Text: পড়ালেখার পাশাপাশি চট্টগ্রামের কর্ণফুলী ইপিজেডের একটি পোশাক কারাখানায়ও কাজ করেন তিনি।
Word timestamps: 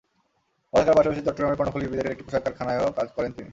পড়ালেখার 0.73 0.97
পাশাপাশি 0.97 1.21
চট্টগ্রামের 1.21 1.57
কর্ণফুলী 1.59 1.85
ইপিজেডের 1.85 2.13
একটি 2.13 2.25
পোশাক 2.25 2.41
কারাখানায়ও 2.43 2.95
কাজ 2.97 3.07
করেন 3.15 3.31
তিনি। 3.31 3.49